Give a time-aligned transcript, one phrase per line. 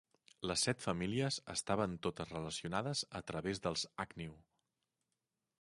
[0.51, 4.37] Les set famílies estaven totes relacionades a través dels Agnew.